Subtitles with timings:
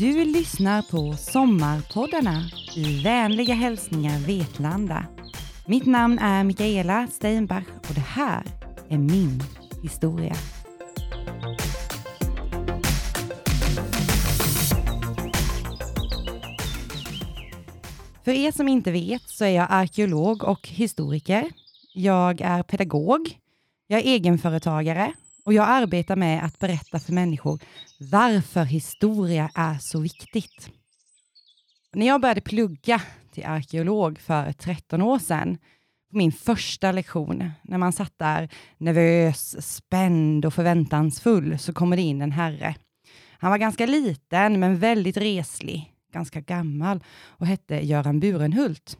[0.00, 2.42] Du lyssnar på Sommarpoddarna
[2.76, 5.06] i vänliga hälsningar Vetlanda.
[5.66, 8.42] Mitt namn är Mikaela Steinbach och det här
[8.88, 9.42] är min
[9.82, 10.34] historia.
[18.24, 21.50] För er som inte vet så är jag arkeolog och historiker.
[21.94, 23.38] Jag är pedagog,
[23.86, 25.12] jag är egenföretagare
[25.44, 27.60] och jag arbetar med att berätta för människor
[28.10, 30.70] varför historia är så viktigt.
[31.92, 35.58] När jag började plugga till arkeolog för 13 år sedan,
[36.10, 42.02] på min första lektion, när man satt där nervös, spänd och förväntansfull, så kommer det
[42.02, 42.74] in en herre.
[43.38, 48.98] Han var ganska liten, men väldigt reslig, ganska gammal och hette Göran Burenhult.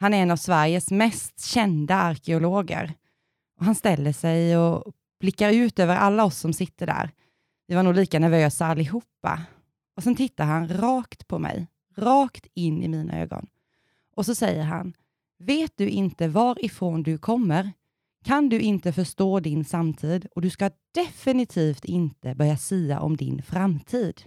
[0.00, 2.94] Han är en av Sveriges mest kända arkeologer.
[3.58, 7.10] Och han ställer sig och blickar ut över alla oss som sitter där.
[7.66, 9.42] Vi var nog lika nervösa allihopa.
[9.96, 13.46] Och sen tittar han rakt på mig, rakt in i mina ögon.
[14.16, 14.92] Och så säger han,
[15.38, 17.72] vet du inte varifrån du kommer?
[18.24, 23.42] Kan du inte förstå din samtid och du ska definitivt inte börja sia om din
[23.42, 24.22] framtid.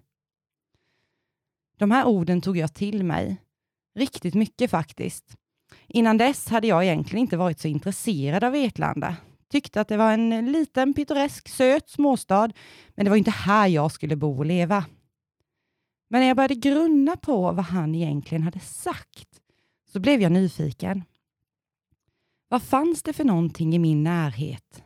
[1.77, 3.38] De här orden tog jag till mig.
[3.95, 5.35] Riktigt mycket faktiskt.
[5.88, 9.16] Innan dess hade jag egentligen inte varit så intresserad av Vetlanda.
[9.55, 12.51] Tyckte att det var en liten pittoresk, söt småstad,
[12.95, 14.85] men det var inte här jag skulle bo och leva.
[16.09, 19.41] Men när jag började grunna på vad han egentligen hade sagt,
[19.91, 21.03] så blev jag nyfiken.
[22.47, 24.83] Vad fanns det för någonting i min närhet?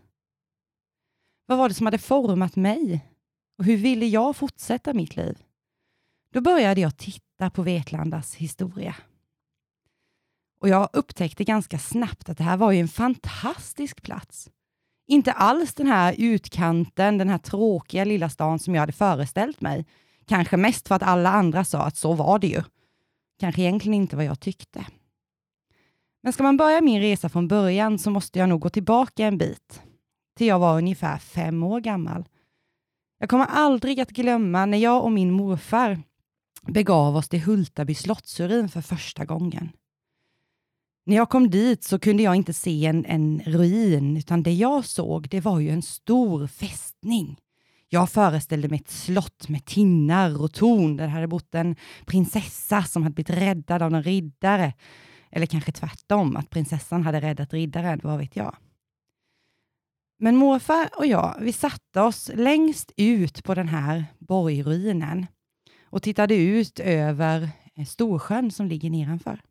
[1.45, 3.05] Vad var det som hade format mig?
[3.57, 5.37] Och hur ville jag fortsätta mitt liv?
[6.33, 8.95] Då började jag titta på Vetlandas historia.
[10.59, 14.49] Och jag upptäckte ganska snabbt att det här var ju en fantastisk plats.
[15.09, 19.85] Inte alls den här utkanten, den här tråkiga lilla stan som jag hade föreställt mig.
[20.25, 22.63] Kanske mest för att alla andra sa att så var det ju.
[23.39, 24.85] Kanske egentligen inte vad jag tyckte.
[26.23, 29.37] Men ska man börja min resa från början så måste jag nog gå tillbaka en
[29.37, 29.81] bit.
[30.37, 32.27] Till jag var ungefär fem år gammal.
[33.19, 35.99] Jag kommer aldrig att glömma när jag och min morfar
[36.61, 39.69] begav oss till Hultaby slottsurin för första gången.
[41.09, 44.85] När jag kom dit så kunde jag inte se en, en ruin, utan det jag
[44.85, 47.39] såg det var ju en stor fästning.
[47.87, 51.75] Jag föreställde mig ett slott med tinnar och torn där det hade bott en
[52.05, 54.73] prinsessa som hade blivit räddad av en riddare.
[55.31, 58.55] Eller kanske tvärtom, att prinsessan hade räddat riddaren, vad vet jag.
[60.19, 65.25] Men morfar och jag, vi satte oss längst ut på den här borgruinen
[65.83, 67.49] och tittade ut över
[67.87, 69.41] Storsjön som ligger nedanför.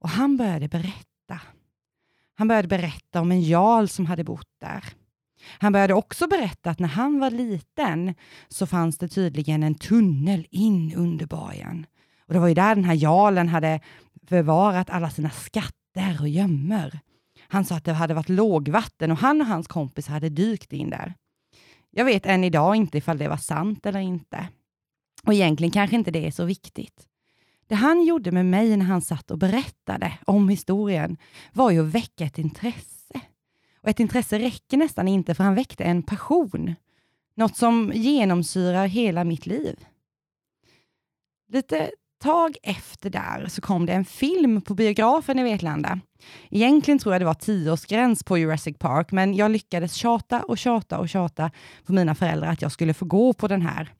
[0.00, 1.40] Och han började berätta.
[2.34, 4.84] Han började berätta om en jarl som hade bott där.
[5.58, 8.14] Han började också berätta att när han var liten
[8.48, 11.86] så fanns det tydligen en tunnel in under borgen.
[12.26, 13.80] Och det var ju där den här jarlen hade
[14.28, 17.00] förvarat alla sina skatter och gömmer.
[17.48, 20.90] Han sa att det hade varit lågvatten och han och hans kompis hade dykt in
[20.90, 21.14] där.
[21.90, 24.48] Jag vet än idag inte ifall det var sant eller inte.
[25.24, 27.06] Och egentligen kanske inte det är så viktigt.
[27.68, 31.16] Det han gjorde med mig när han satt och berättade om historien
[31.52, 33.20] var ju att väcka ett intresse.
[33.82, 36.74] Och ett intresse räcker nästan inte för han väckte en passion.
[37.34, 39.84] Något som genomsyrar hela mitt liv.
[41.48, 46.00] Lite tag efter där så kom det en film på biografen i Vetlanda.
[46.50, 50.98] Egentligen tror jag det var tioårsgräns på Jurassic Park, men jag lyckades tjata och tjata
[50.98, 51.50] och tjata
[51.84, 53.94] på mina föräldrar att jag skulle få gå på den här.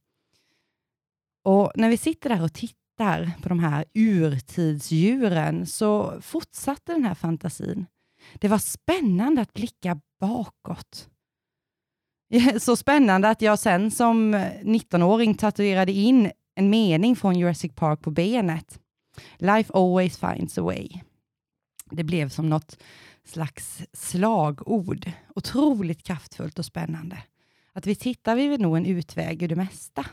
[1.44, 7.04] Och när vi sitter där och tittar tittar på de här urtidsdjuren så fortsatte den
[7.04, 7.86] här fantasin.
[8.34, 11.08] Det var spännande att blicka bakåt.
[12.58, 18.10] Så spännande att jag sen som 19-åring tatuerade in en mening från Jurassic Park på
[18.10, 18.80] benet.
[19.38, 20.88] Life always finds a way.
[21.90, 22.78] Det blev som något
[23.24, 25.10] slags slagord.
[25.34, 27.18] Otroligt kraftfullt och spännande.
[27.72, 30.06] Att vi tittar vi nog en utväg ur det mesta.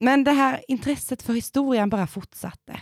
[0.00, 2.80] Men det här intresset för historien bara fortsatte.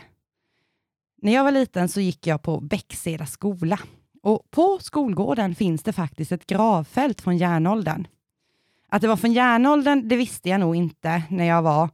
[1.23, 3.79] När jag var liten så gick jag på Bäckseda skola
[4.23, 8.07] och på skolgården finns det faktiskt ett gravfält från järnåldern.
[8.89, 11.91] Att det var från järnåldern, det visste jag nog inte när jag var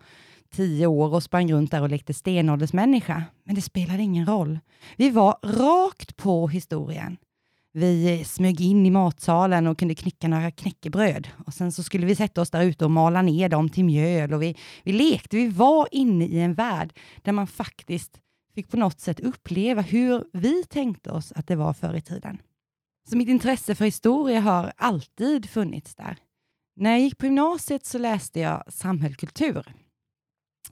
[0.50, 3.24] tio år och sprang runt där och lekte stenåldersmänniska.
[3.44, 4.58] Men det spelade ingen roll.
[4.96, 7.16] Vi var rakt på historien.
[7.72, 11.28] Vi smög in i matsalen och kunde knycka några knäckebröd.
[11.46, 14.34] Och sen så skulle vi sätta oss där ute och mala ner dem till mjöl.
[14.34, 15.36] Och vi, vi lekte.
[15.36, 18.20] Vi var inne i en värld där man faktiskt
[18.54, 22.38] fick på något sätt uppleva hur vi tänkte oss att det var förr i tiden.
[23.08, 26.16] Så mitt intresse för historia har alltid funnits där.
[26.76, 29.74] När jag gick på gymnasiet så läste jag samhällskultur.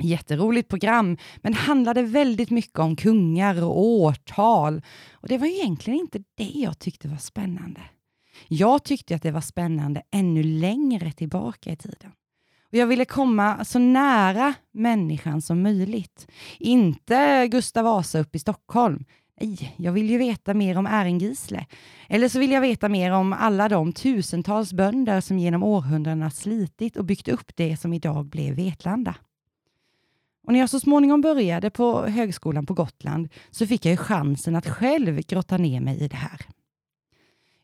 [0.01, 4.83] Jätteroligt program, men handlade väldigt mycket om kungar och årtal.
[5.13, 7.81] Och det var egentligen inte det jag tyckte var spännande.
[8.49, 12.13] Jag tyckte att det var spännande ännu längre tillbaka i tiden.
[12.73, 16.29] Och jag ville komma så nära människan som möjligt.
[16.59, 19.05] Inte Gustav Vasa upp i Stockholm.
[19.41, 21.67] Nej, jag vill ju veta mer om Ärengisle.
[22.09, 26.97] Eller så vill jag veta mer om alla de tusentals bönder som genom århundradena slitit
[26.97, 29.15] och byggt upp det som idag blev Vetlanda.
[30.49, 34.69] Och när jag så småningom började på högskolan på Gotland så fick jag chansen att
[34.69, 36.41] själv grotta ner mig i det här.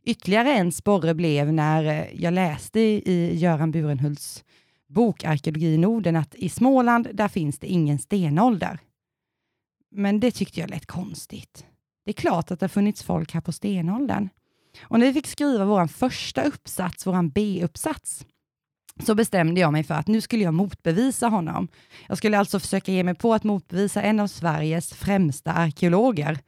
[0.02, 4.44] Ytterligare en sporre blev när eh, jag läste i Göran Burenhults
[4.88, 8.78] bok Arkeologi i Norden att i Småland, där finns det ingen stenålder.
[9.90, 11.66] Men det tyckte jag lät konstigt.
[12.04, 14.28] Det är klart att det har funnits folk här på stenåldern.
[14.82, 18.26] Och när vi fick skriva vår första uppsats, vår B-uppsats,
[19.02, 21.68] så bestämde jag mig för att nu skulle jag motbevisa honom.
[22.08, 26.38] Jag skulle alltså försöka ge mig på att motbevisa en av Sveriges främsta arkeologer.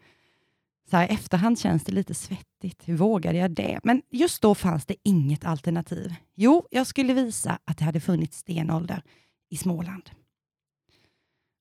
[0.90, 2.82] Så här i efterhand känns det lite svettigt.
[2.88, 3.81] Hur vågade jag det?
[3.82, 6.14] Men just då fanns det inget alternativ.
[6.34, 9.02] Jo, jag skulle visa att det hade funnits stenålder
[9.50, 10.10] i Småland.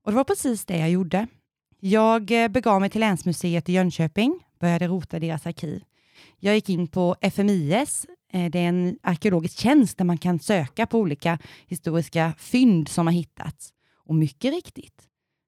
[0.04, 1.28] Och det var precis det jag gjorde.
[1.80, 5.84] Jag eh, begav mig till Länsmuseet i Jönköping, började rota deras arkiv.
[6.40, 10.86] Jag gick in på FMIS, Eh, det är en arkeologisk tjänst där man kan söka
[10.86, 13.74] på olika historiska fynd som har hittats.
[14.06, 15.08] Och mycket riktigt,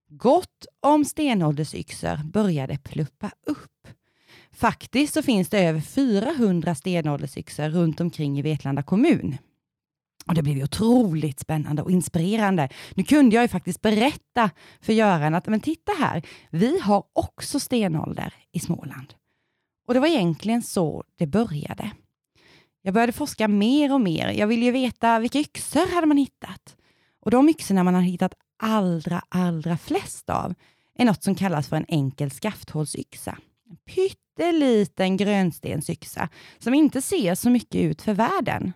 [0.09, 3.87] gott om stenåldersyxor började pluppa upp.
[4.51, 9.37] Faktiskt så finns det över 400 stenåldersyxor runt omkring i Vetlanda kommun.
[10.27, 12.69] Och Det blev ju otroligt spännande och inspirerande.
[12.93, 14.49] Nu kunde jag ju faktiskt berätta
[14.81, 19.13] för Göran att men titta här, vi har också stenålder i Småland.
[19.87, 21.91] Och det var egentligen så det började.
[22.87, 24.29] Jag började forska mer och mer.
[24.29, 26.75] Jag ville ju veta vilka yxor hade man hittat?
[27.19, 30.53] Och de yxorna man har hittat allra, allra flest av
[30.97, 33.37] är något som kallas för en enkel skafthålsyxa.
[33.69, 36.29] En pytteliten grönstensyxa
[36.59, 38.73] som inte ser så mycket ut för världen.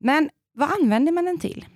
[0.00, 1.66] Men vad använder man den till?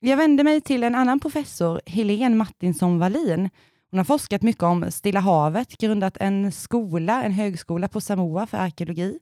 [0.00, 3.50] Jag vände mig till en annan professor, Helene Martinsson Wallin.
[3.90, 8.58] Hon har forskat mycket om Stilla havet, grundat en skola, en högskola på Samoa för
[8.58, 9.18] arkeologi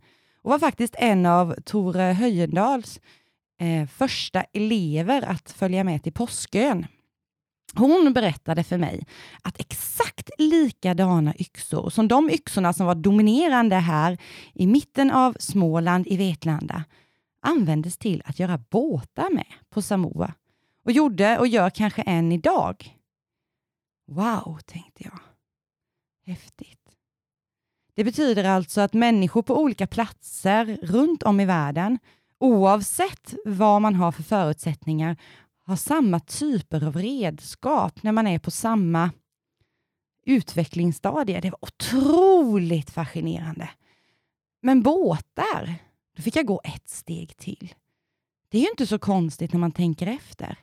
[0.49, 3.01] och var faktiskt en av Tore Höjendals
[3.61, 6.87] eh, första elever att följa med till Påskön.
[7.75, 9.07] Hon berättade för mig
[9.43, 14.19] att exakt likadana yxor som de yxorna som var dominerande här
[14.55, 16.85] i mitten av Småland i Vetlanda
[17.43, 20.35] användes till att göra båtar med på Samoa
[20.85, 22.97] och gjorde och gör kanske än idag.
[24.07, 25.19] Wow, tänkte jag.
[26.27, 26.88] Häftigt.
[27.99, 31.99] Det betyder alltså att människor på olika platser runt om i världen,
[32.39, 35.17] oavsett vad man har för förutsättningar,
[35.65, 39.11] har samma typer av redskap när man är på samma
[40.27, 41.41] utvecklingsstadie.
[41.41, 43.71] Det var otroligt fascinerande.
[44.63, 45.75] Men båtar,
[46.17, 47.75] då fick jag gå ett steg till.
[48.49, 50.59] Det är ju inte så konstigt när man tänker efter.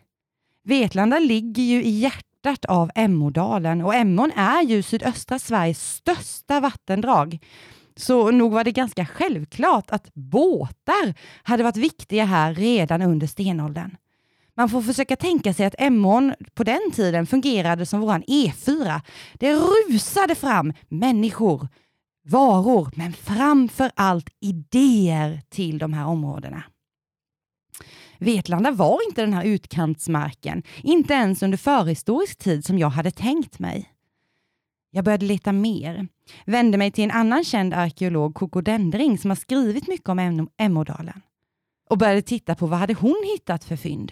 [0.63, 2.34] Vetlanda ligger ju i hjärtat
[2.67, 7.39] av Emådalen och Emån är ju sydöstra Sveriges största vattendrag.
[7.95, 13.97] Så nog var det ganska självklart att båtar hade varit viktiga här redan under stenåldern.
[14.57, 19.01] Man får försöka tänka sig att Emån på den tiden fungerade som våran E4.
[19.33, 21.67] Det rusade fram människor,
[22.27, 26.63] varor, men framför allt idéer till de här områdena.
[28.25, 33.59] Vetlanda var inte den här utkantsmarken, inte ens under förhistorisk tid som jag hade tänkt
[33.59, 33.91] mig.
[34.91, 36.07] Jag började leta mer,
[36.45, 41.21] vände mig till en annan känd arkeolog, Koko Dendring, som har skrivit mycket om Emådalen
[41.89, 44.11] och började titta på vad hade hon hittat för fynd.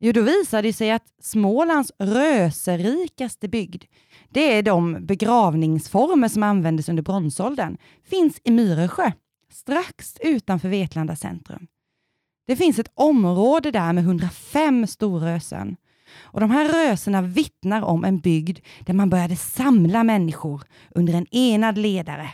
[0.00, 3.84] Jo, då visade det sig att Smålands röserikaste bygd,
[4.30, 9.12] det är de begravningsformer som användes under bronsåldern, finns i Myresjö,
[9.50, 11.66] strax utanför Vetlanda centrum.
[12.46, 15.76] Det finns ett område där med 105 storrösen.
[16.20, 21.34] Och de här rösena vittnar om en bygd där man började samla människor under en
[21.34, 22.30] enad ledare.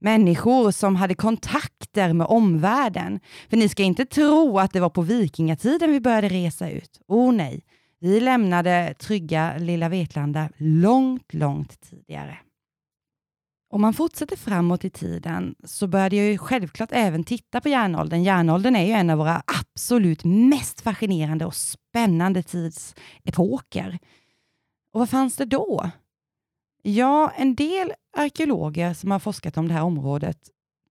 [0.00, 3.20] Människor som hade kontakter med omvärlden.
[3.50, 7.00] För ni ska inte tro att det var på vikingatiden vi började resa ut.
[7.08, 7.64] Oh nej,
[8.00, 12.38] vi lämnade trygga lilla Vetlanda långt, långt tidigare.
[13.72, 18.22] Om man fortsätter framåt i tiden så började jag ju självklart även titta på järnåldern.
[18.22, 23.98] Järnåldern är ju en av våra absolut mest fascinerande och spännande tidsepoker.
[24.92, 25.90] Och vad fanns det då?
[26.82, 30.38] Ja, en del arkeologer som har forskat om det här området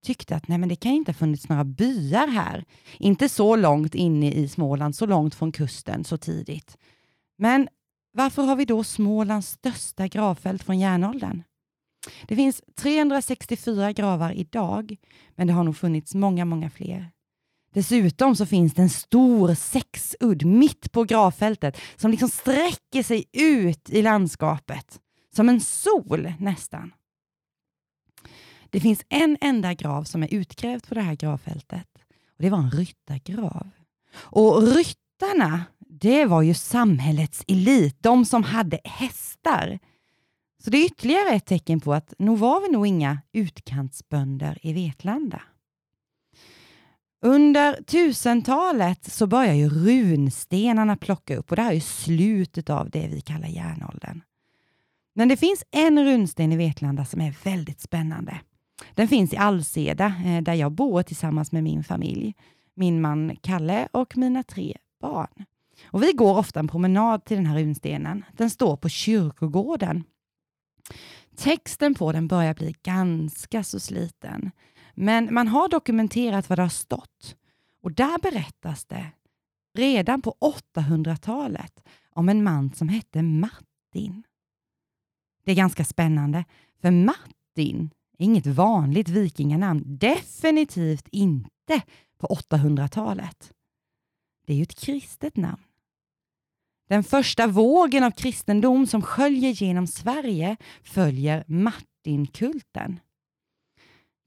[0.05, 2.65] tyckte att nej, men det kan inte ha funnits några byar här.
[2.97, 6.77] Inte så långt inne i Småland, så långt från kusten så tidigt.
[7.37, 7.67] Men
[8.13, 11.43] varför har vi då Smålands största gravfält från järnåldern?
[12.27, 14.95] Det finns 364 gravar idag,
[15.35, 17.11] men det har nog funnits många, många fler.
[17.73, 23.89] Dessutom så finns det en stor sexudd mitt på gravfältet som liksom sträcker sig ut
[23.89, 24.99] i landskapet.
[25.35, 26.93] Som en sol nästan.
[28.69, 31.87] Det finns en enda grav som är utgrävd på det här gravfältet.
[32.37, 33.69] Och Det var en ryttargrav.
[34.15, 39.79] Och ryttarna, det var ju samhällets elit, de som hade hästar.
[40.63, 44.73] Så det är ytterligare ett tecken på att nog var vi nog inga utkantsbönder i
[44.73, 45.41] Vetlanda.
[47.21, 53.07] Under 1000-talet så börjar ju runstenarna plocka upp och det här är slutet av det
[53.07, 54.21] vi kallar järnåldern.
[55.15, 58.39] Men det finns en runsten i Vetlanda som är väldigt spännande.
[58.93, 62.35] Den finns i Alseda eh, där jag bor tillsammans med min familj,
[62.75, 65.45] min man Kalle och mina tre barn.
[65.85, 68.25] Och vi går ofta en promenad till den här runstenen.
[68.37, 70.03] Den står på kyrkogården.
[71.39, 74.51] Texten på den börjar bli ganska så sliten.
[74.93, 77.35] Men man har dokumenterat vad det har stått.
[77.81, 79.11] Och där berättas det
[79.73, 80.35] redan på
[80.75, 84.23] 800-talet om en man som hette Martin.
[85.43, 86.45] Det är ganska spännande,
[86.81, 89.97] för Martin är inget vanligt vikinganamn.
[89.97, 91.81] Definitivt inte
[92.17, 93.53] på 800-talet.
[94.45, 95.63] Det är ju ett kristet namn.
[96.89, 102.99] Den första vågen av kristendom som sköljer genom Sverige följer Martinkulten.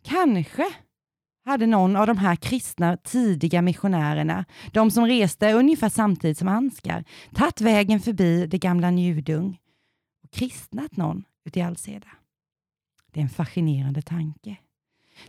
[0.04, 0.72] Kanske
[1.44, 7.04] hade någon av de här kristna tidiga missionärerna, de som reste ungefär samtidigt som Ansgar,
[7.34, 9.58] tagit vägen förbi det gamla Njudung
[10.24, 12.08] och kristnat någon ute i Alseda.
[13.12, 14.56] Det är en fascinerande tanke.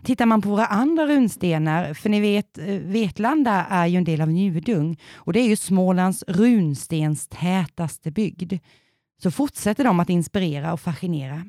[0.01, 4.21] Tittar man på våra andra runstenar, för ni vet, eh, Vetlanda är ju en del
[4.21, 8.53] av Njudung och det är ju Smålands runstens tätaste bygd,
[9.21, 11.45] så fortsätter de att inspirera och fascinera.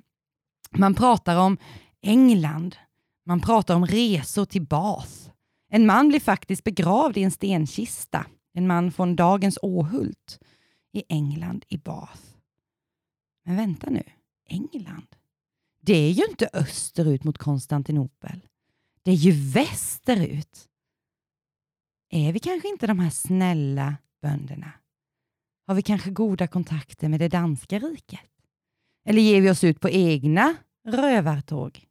[0.70, 1.58] Man pratar om
[2.02, 2.76] England,
[3.26, 5.30] man pratar om resor till Bath.
[5.70, 10.38] En man blir faktiskt begravd i en stenkista, en man från dagens Åhult,
[10.92, 12.20] i England, i Bath.
[13.44, 14.02] Men vänta nu,
[14.48, 15.06] England?
[15.86, 18.40] Det är ju inte österut mot Konstantinopel.
[19.02, 20.68] Det är ju västerut.
[22.10, 24.72] Är vi kanske inte de här snälla bönderna?
[25.66, 28.20] Har vi kanske goda kontakter med det danska riket?
[29.04, 30.56] Eller ger vi oss ut på egna
[30.88, 31.84] rövartåg?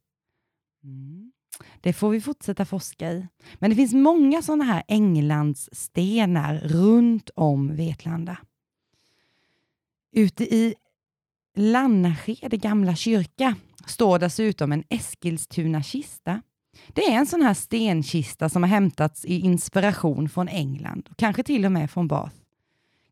[0.84, 1.32] Mm.
[1.80, 3.26] Det får vi fortsätta forska i.
[3.58, 8.38] Men det finns många sådana här Englandsstenar runt om Vetlanda.
[10.12, 10.74] Ute i
[11.56, 13.56] Lannaskede gamla kyrka
[13.86, 16.42] står dessutom en Eskilstuna-kista.
[16.88, 21.42] Det är en sån här stenkista som har hämtats i inspiration från England och kanske
[21.42, 22.36] till och med från Bath.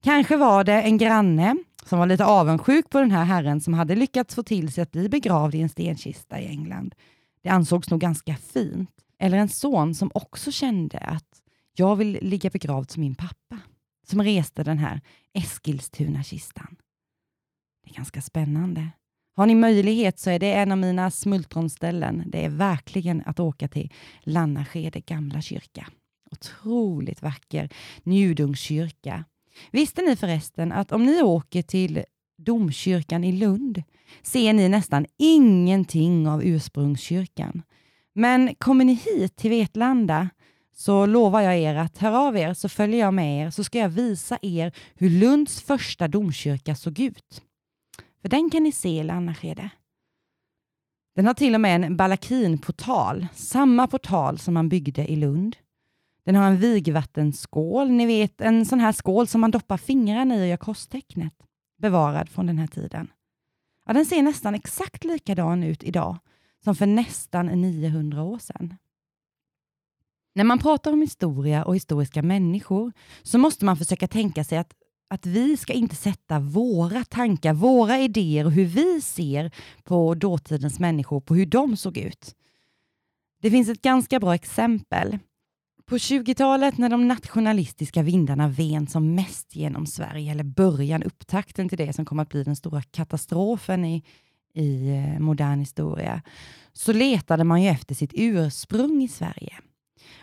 [0.03, 3.95] Kanske var det en granne som var lite avundsjuk på den här herren som hade
[3.95, 6.95] lyckats få till sig att bli begravd i en stenkista i England.
[7.43, 8.91] Det ansågs nog ganska fint.
[9.19, 11.43] Eller en son som också kände att
[11.75, 13.59] jag vill ligga begravd som min pappa,
[14.07, 15.01] som reste den här
[15.33, 16.77] Eskilstuna-kistan.
[17.85, 18.89] Det är ganska spännande.
[19.35, 22.23] Har ni möjlighet så är det en av mina smultronställen.
[22.27, 25.87] Det är verkligen att åka till Lannaskede gamla kyrka.
[26.31, 27.69] Otroligt vacker
[28.03, 29.25] Njudungskyrka.
[29.71, 32.05] Visste ni förresten att om ni åker till
[32.39, 33.83] domkyrkan i Lund
[34.23, 37.63] ser ni nästan ingenting av ursprungskyrkan.
[38.15, 40.29] Men kommer ni hit till Vetlanda
[40.77, 43.79] så lovar jag er att hör av er så följer jag med er så ska
[43.79, 47.43] jag visa er hur Lunds första domkyrka såg ut.
[48.23, 49.71] För den kan ni se i Lannaskede.
[51.15, 55.57] Den har till och med en balakinportal, samma portal som man byggde i Lund.
[56.25, 60.43] Den har en vigvattenskål, ni vet en sån här skål som man doppar fingrarna i
[60.43, 61.35] och gör korstecknet,
[61.79, 63.13] bevarad från den här tiden.
[63.87, 66.19] Ja, den ser nästan exakt likadan ut idag
[66.65, 68.75] som för nästan 900 år sedan.
[70.35, 74.75] När man pratar om historia och historiska människor så måste man försöka tänka sig att
[75.13, 79.51] att vi ska inte sätta våra tankar, våra idéer och hur vi ser
[79.85, 82.35] på dåtidens människor, på hur de såg ut.
[83.43, 85.19] Det finns ett ganska bra exempel.
[85.85, 91.79] På 20-talet när de nationalistiska vindarna ven som mest genom Sverige, eller början, upptakten till
[91.79, 94.03] det som kom att bli den stora katastrofen i,
[94.55, 96.23] i eh, modern historia,
[96.73, 99.59] så letade man ju efter sitt ursprung i Sverige.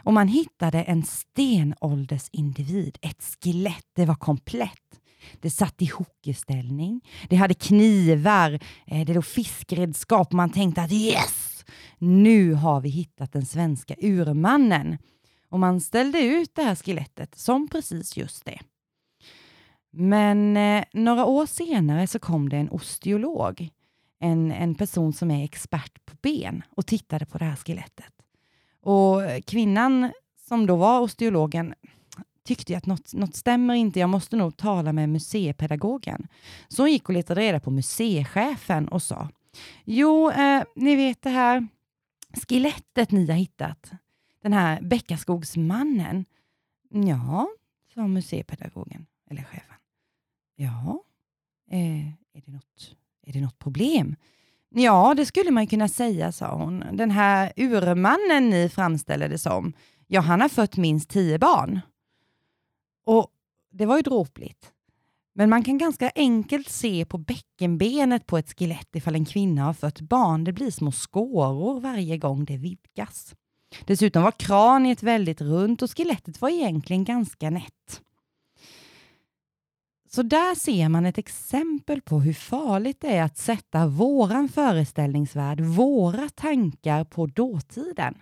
[0.04, 3.86] Och man hittade en stenåldersindivid, ett skelett.
[3.96, 5.00] Det var komplett.
[5.42, 7.02] Det satt i hockeyställning.
[7.30, 10.32] Det hade knivar, eh, det låg fiskredskap.
[10.32, 11.66] Man tänkte att yes,
[11.98, 14.98] nu har vi hittat den svenska urmannen.
[15.50, 18.60] Och man ställde ut det här skelettet som precis just det.
[19.92, 23.70] Men eh, några år senare så kom det en osteolog,
[24.20, 28.14] en, en person som är expert på ben och tittade på det här skelettet.
[28.82, 30.12] Och kvinnan
[30.48, 31.74] som då var osteologen
[32.44, 36.28] tyckte att något, något stämmer inte, jag måste nog tala med museipedagogen.
[36.68, 39.30] Så hon gick och letade reda på museichefen och sa,
[39.86, 41.68] jo, eh, ni vet det här
[42.34, 43.92] skelettet ni har hittat,
[44.42, 46.26] den här Bäckaskogsmannen.
[46.90, 47.48] Ja,
[47.94, 49.76] sa museipedagogen, eller chefen.
[50.56, 51.04] Ja,
[51.72, 52.96] eh, är, det något,
[53.26, 54.16] är det något problem?
[54.70, 56.84] Ja, det skulle man kunna säga, sa hon.
[56.92, 59.74] Den här urmannen ni framställer det som,
[60.08, 61.80] ja, han har fött minst tio barn.
[63.06, 63.28] Och
[63.72, 64.72] det var ju dråpligt.
[65.34, 69.74] Men man kan ganska enkelt se på bäckenbenet på ett skelett ifall en kvinna har
[69.74, 70.44] fött barn.
[70.44, 73.36] Det blir små skåror varje gång det vidgas.
[73.86, 78.02] Dessutom var kraniet väldigt runt och skelettet var egentligen ganska nätt.
[80.12, 85.62] Så där ser man ett exempel på hur farligt det är att sätta våran föreställningsvärld,
[85.62, 88.18] våra tankar på dåtiden.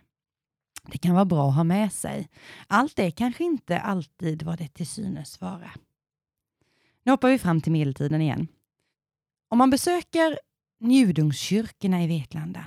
[0.91, 2.29] Det kan vara bra att ha med sig.
[2.67, 5.72] Allt är kanske inte alltid vad det till synes vara.
[7.03, 8.48] Nu hoppar vi fram till medeltiden igen.
[9.50, 10.39] Om man besöker
[10.79, 12.65] Njudungskyrkorna i Vetlanda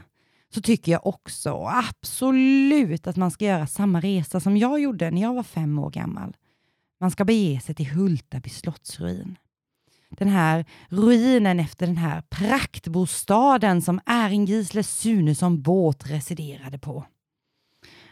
[0.54, 5.22] så tycker jag också absolut att man ska göra samma resa som jag gjorde när
[5.22, 6.36] jag var fem år gammal.
[7.00, 9.38] Man ska bege sig till Hultaby slottsruin.
[10.11, 17.04] Den här ruinen efter den här praktbostaden som Äringisle Sunesson båt residerade på.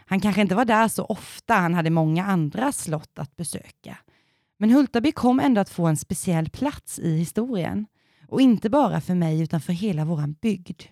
[0.06, 3.98] Han kanske inte var där så ofta, han hade många andra slott att besöka.
[4.58, 7.86] Men Hultaby kom ändå att få en speciell plats i historien.
[8.28, 10.82] Och inte bara för mig utan för hela våran bygd.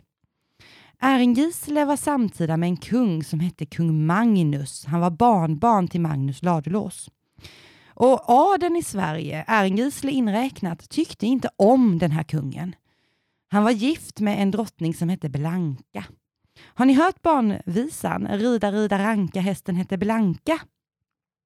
[0.99, 4.85] Äringisle var samtida med en kung som hette kung Magnus.
[4.85, 7.11] Han var barnbarn till Magnus Ladulås.
[7.97, 12.75] Och adeln i Sverige, Äringisle inräknat, tyckte inte om den här kungen.
[13.49, 16.05] Han var gift med en drottning som hette Blanka.
[16.65, 20.61] Har ni hört barnvisan Rida, rida, ranka, hästen hette Blanka?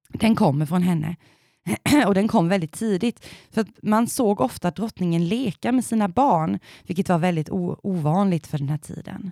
[0.09, 1.15] Den kommer från henne.
[2.07, 3.25] och den kom väldigt tidigt.
[3.51, 8.69] För man såg ofta drottningen leka med sina barn, vilket var väldigt ovanligt för den
[8.69, 9.31] här tiden.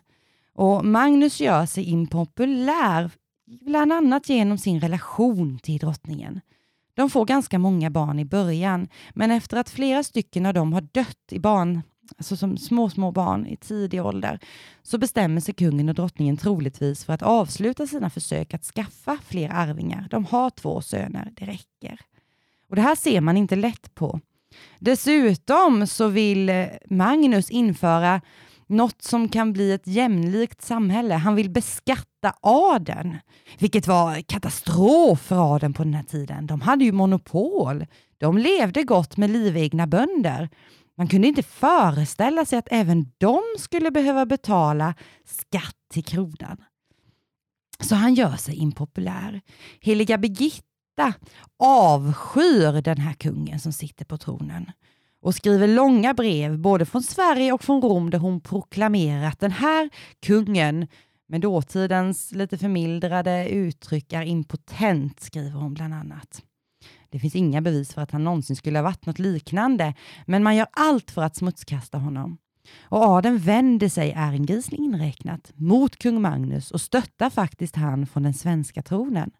[0.53, 3.12] Och Magnus gör sig impopulär,
[3.65, 6.41] bland annat genom sin relation till drottningen.
[7.00, 10.82] De får ganska många barn i början, men efter att flera stycken av dem har
[10.82, 11.82] dött i barn,
[12.18, 14.40] alltså som små, små barn i tidig ålder,
[14.84, 19.50] så bestämmer sig kungen och drottningen troligtvis för att avsluta sina försök att skaffa fler
[19.50, 20.08] arvingar.
[20.10, 22.00] De har två söner, det räcker.
[22.70, 24.20] Och Det här ser man inte lätt på.
[24.80, 28.22] Dessutom så vill Magnus införa
[28.69, 31.13] något som kan bli ett jämlikt samhälle.
[31.13, 33.17] Han vill beskatta adeln,
[33.60, 36.47] vilket var katastrof för adeln på den här tiden.
[36.47, 37.86] De hade ju monopol.
[38.17, 40.49] De levde gott med livegna bönder.
[40.97, 44.93] Man kunde inte föreställa sig att även de skulle behöva betala
[45.25, 46.58] skatt till kronan.
[47.79, 49.41] Så han gör sig impopulär.
[49.82, 51.13] Heliga Birgitta
[51.60, 54.71] avskyr den här kungen som sitter på tronen
[55.21, 59.51] och skriver långa brev både från Sverige och från Rom där hon proklamerar att den
[59.51, 59.89] här
[60.25, 60.88] kungen
[61.27, 66.43] med dåtidens lite förmildrade uttryck är impotent, skriver hon bland annat.
[67.10, 69.93] Det finns inga bevis för att han någonsin skulle ha varit något liknande,
[70.25, 72.38] men man gör allt för att smutskasta honom.
[72.82, 78.34] Och adeln vänder sig, Ehrengrisen inräknat, mot kung Magnus och stöttar faktiskt han från den
[78.34, 79.32] svenska tronen.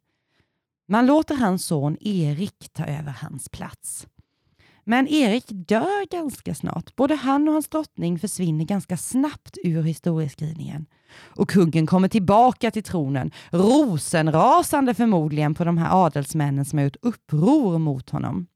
[0.88, 4.08] Man låter hans son Erik ta över hans plats.
[4.90, 6.96] Men Erik dör ganska snart.
[6.96, 10.86] Både han och hans drottning försvinner ganska snabbt ur historieskrivningen.
[11.36, 16.96] Och kungen kommer tillbaka till tronen, rosenrasande förmodligen på de här adelsmännen som har gjort
[17.02, 18.48] uppror mot honom.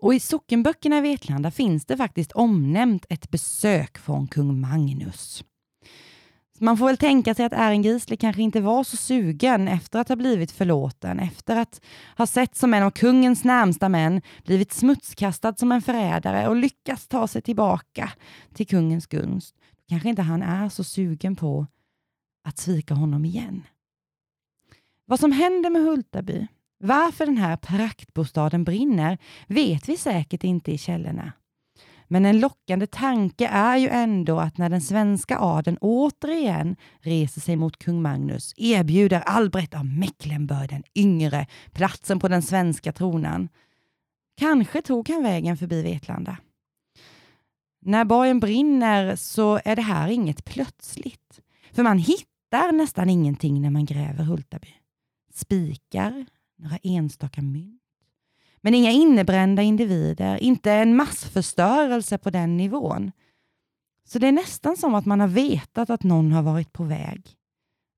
[0.00, 5.44] Och i sockenböckerna i Vetlanda finns det faktiskt omnämnt ett besök från kung Magnus.
[6.62, 10.16] Man får väl tänka sig att Ärengisle kanske inte var så sugen efter att ha
[10.16, 11.80] blivit förlåten, efter att
[12.18, 17.08] ha sett som en av kungens närmsta män, blivit smutskastad som en förrädare och lyckats
[17.08, 18.12] ta sig tillbaka
[18.54, 19.54] till kungens gunst.
[19.88, 21.66] Kanske inte han är så sugen på
[22.44, 23.62] att svika honom igen.
[25.04, 26.46] Vad som händer med Hultaby,
[26.78, 31.32] varför den här praktbostaden brinner, vet vi säkert inte i källorna.
[32.12, 37.56] Men en lockande tanke är ju ändå att när den svenska adeln återigen reser sig
[37.56, 43.48] mot kung Magnus erbjuder Albrecht av Mecklenburg den yngre platsen på den svenska tronen.
[44.36, 46.36] Kanske tog han vägen förbi Vetlanda.
[47.80, 51.40] När borgen brinner så är det här inget plötsligt.
[51.72, 54.74] För man hittar nästan ingenting när man gräver Hultaby.
[55.34, 56.26] Spikar,
[56.58, 57.79] några enstaka mynt
[58.60, 63.12] men inga innebrända individer, inte en massförstörelse på den nivån.
[64.04, 67.36] Så det är nästan som att man har vetat att någon har varit på väg.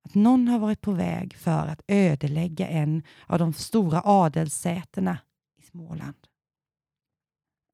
[0.05, 5.19] Att någon har varit på väg för att ödelägga en av de stora adelssätena
[5.59, 6.27] i Småland.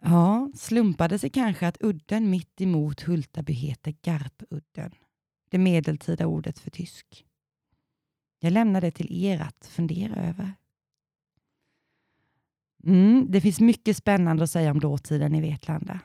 [0.05, 4.95] Ja, slumpade sig kanske att udden mitt emot Hultaby heter Garpudden,
[5.51, 7.25] det medeltida ordet för tysk.
[8.41, 10.53] Jag lämnar det till er att fundera över.
[12.85, 16.01] Mm, det finns mycket spännande att säga om dåtiden i Vetlanda.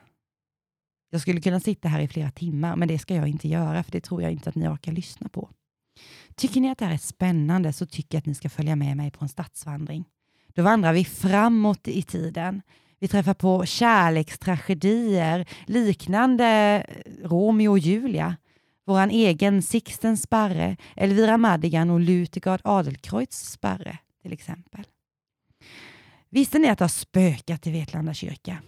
[1.10, 3.92] Jag skulle kunna sitta här i flera timmar, men det ska jag inte göra, för
[3.92, 5.50] det tror jag inte att ni orkar lyssna på.
[6.34, 8.96] Tycker ni att det här är spännande så tycker jag att ni ska följa med
[8.96, 10.04] mig på en stadsvandring.
[10.54, 12.62] Då vandrar vi framåt i tiden.
[13.00, 18.36] Vi träffar på kärlekstragedier liknande eh, Romeo och Julia,
[18.86, 24.84] Vår egen Sixten Sparre, Elvira Madigan och Lutegard Adelkreutz Sparre till exempel.
[26.34, 28.62] Visste ni att det har spökat i Vetlanda kyrka?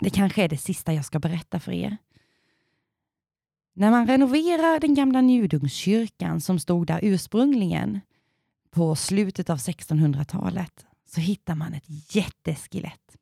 [0.00, 1.96] Det kanske är det sista jag ska berätta för er.
[3.72, 8.00] När man renoverar den gamla Njudungskyrkan som stod där ursprungligen
[8.70, 13.16] på slutet av 1600-talet så hittar man ett jätteskelett.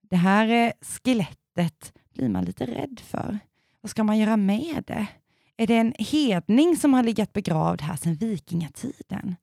[0.00, 3.38] Det här eh, skelettet blir man lite rädd för.
[3.80, 5.06] Vad ska man göra med det?
[5.56, 9.36] Är det en hedning som har legat begravd här sedan vikingatiden?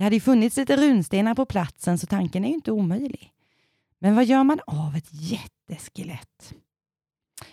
[0.00, 3.32] Det hade ju funnits lite runstenar på platsen så tanken är ju inte omöjlig.
[3.98, 6.54] Men vad gör man av ett jätteskelett?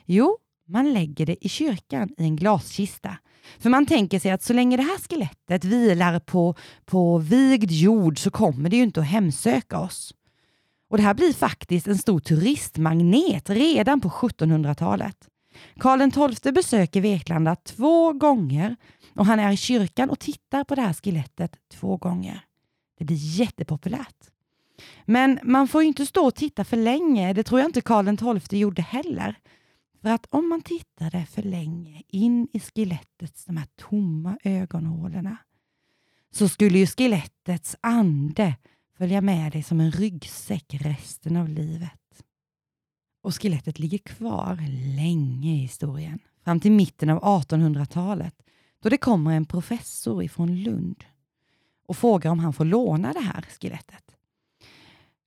[0.05, 3.17] Jo, man lägger det i kyrkan i en glaskista.
[3.59, 6.55] För man tänker sig att så länge det här skelettet vilar på,
[6.85, 10.13] på vigd jord så kommer det ju inte att hemsöka oss.
[10.89, 15.17] Och Det här blir faktiskt en stor turistmagnet redan på 1700-talet.
[15.77, 18.75] Karl XII besöker Vetlanda två gånger
[19.15, 22.41] och han är i kyrkan och tittar på det här skelettet två gånger.
[22.97, 24.31] Det blir jättepopulärt.
[25.05, 27.33] Men man får inte stå och titta för länge.
[27.33, 29.35] Det tror jag inte Karl XII gjorde heller.
[30.01, 35.37] För att om man tittade för länge in i skelettets de här tomma ögonhålorna
[36.31, 38.55] så skulle ju skelettets ande
[38.97, 42.23] följa med dig som en ryggsäck resten av livet.
[43.27, 44.57] Och skelettet ligger kvar
[44.95, 48.33] länge i historien, fram till mitten av 1800-talet
[48.83, 51.03] då det kommer en professor ifrån Lund
[51.87, 54.03] och frågar om han får låna det här skelettet.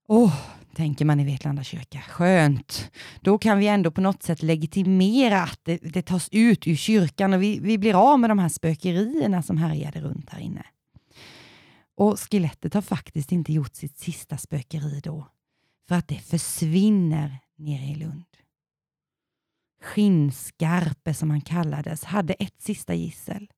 [0.09, 0.35] Åh, oh,
[0.75, 2.01] tänker man i Vetlanda kyrka.
[2.09, 2.91] Skönt.
[3.21, 7.33] Då kan vi ändå på något sätt legitimera att det, det tas ut ur kyrkan
[7.33, 10.65] och vi, vi blir av med de här spökerierna som härjade runt här inne.
[11.97, 15.27] Och skelettet har faktiskt inte gjort sitt sista spökeri då,
[15.89, 18.37] för att det försvinner nere i Lund.
[19.83, 23.51] Skinnskarpe som han kallades hade ett sista gissel.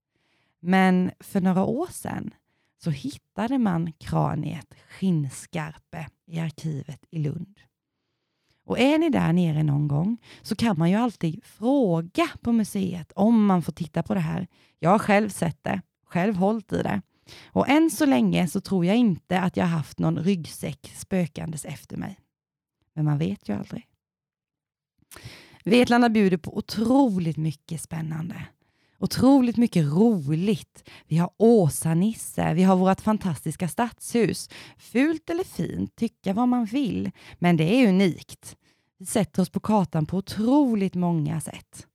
[0.60, 2.34] Men för några år sedan
[2.78, 7.60] så hittade man kraniet Skinnskarpe i arkivet i Lund.
[8.64, 13.12] Och är ni där nere någon gång så kan man ju alltid fråga på museet
[13.12, 14.46] om man får titta på det här.
[14.78, 17.02] Jag har själv sett det, själv hållit i det.
[17.46, 21.96] Och än så länge så tror jag inte att jag haft någon ryggsäck spökandes efter
[21.96, 22.18] mig.
[22.94, 23.86] Men man vet ju aldrig.
[25.64, 28.46] Vetlanda bjuder på otroligt mycket spännande
[29.02, 30.88] otroligt mycket roligt.
[31.06, 34.50] Vi har Åsa-Nisse, vi har vårt fantastiska stadshus.
[34.78, 38.56] Fult eller fint, tycka vad man vill, men det är unikt.
[38.98, 41.86] Vi sätter oss på kartan på otroligt många sätt.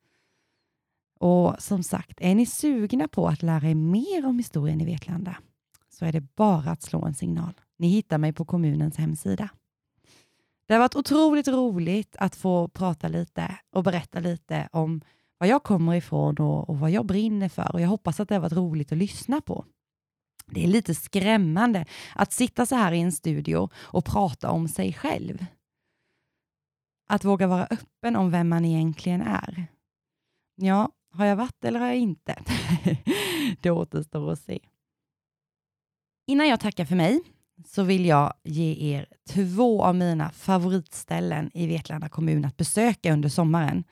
[1.20, 5.38] Och som sagt, är ni sugna på att lära er mer om historien i Vetlanda
[5.90, 7.54] så är det bara att slå en signal.
[7.78, 9.50] Ni hittar mig på kommunens hemsida.
[10.68, 15.02] Det har varit otroligt roligt att få prata lite och berätta lite om
[15.38, 18.36] var jag kommer ifrån och, och vad jag brinner för och jag hoppas att det
[18.36, 19.66] har varit roligt att lyssna på.
[20.46, 24.94] Det är lite skrämmande att sitta så här i en studio och prata om sig
[24.94, 25.46] själv.
[27.10, 29.68] Att våga vara öppen om vem man egentligen är.
[30.56, 32.44] Ja, har jag varit eller har jag inte?
[33.62, 34.60] det återstår att se.
[36.28, 37.22] Innan jag tackar för mig
[37.66, 43.30] så vill jag ge er två av mina favoritställen i Vetlanda kommun att besöka under
[43.30, 43.84] sommaren.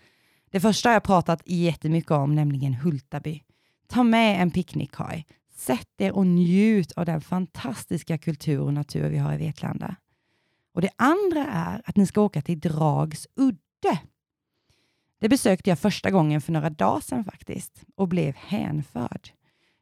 [0.50, 3.42] Det första har jag pratat jättemycket om, nämligen Hultaby.
[3.88, 5.26] Ta med en picknickkorg.
[5.56, 9.96] Sätt er och njut av den fantastiska kultur och natur vi har i Vetlanda.
[10.74, 14.00] Och Det andra är att ni ska åka till Drags udde.
[15.20, 19.30] Det besökte jag första gången för några dagar sedan faktiskt och blev hänförd.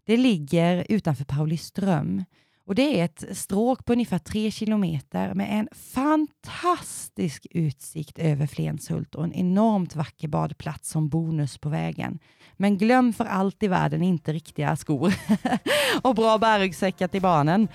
[0.03, 2.23] Det ligger utanför Pauliström
[2.65, 9.15] och det är ett stråk på ungefär tre kilometer med en fantastisk utsikt över Flenshult
[9.15, 12.19] och en enormt vacker badplats som bonus på vägen.
[12.53, 15.13] Men glöm för allt i världen inte riktiga skor
[16.01, 17.67] och bra bärryggsäckar till barnen.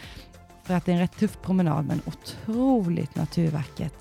[0.64, 3.94] För att det är en rätt tuff promenad men otroligt naturvackert.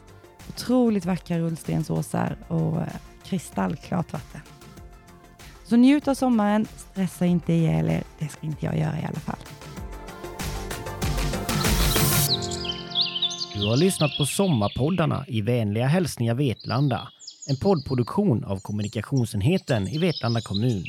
[0.49, 2.87] Otroligt vackra rullstensåsar och eh,
[3.23, 4.41] kristallklart vatten.
[5.63, 8.03] Så njut av sommaren, stressa inte ihjäl er.
[8.19, 9.39] Det ska inte jag göra i alla fall.
[13.59, 17.07] Du har lyssnat på Sommarpoddarna i vänliga hälsningar Vetlanda.
[17.49, 20.83] En poddproduktion av kommunikationsenheten i Vetlanda kommun.